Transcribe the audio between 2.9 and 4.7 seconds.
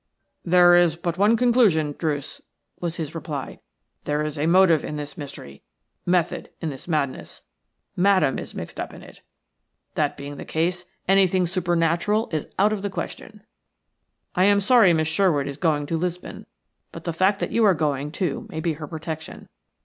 his reply. "There is a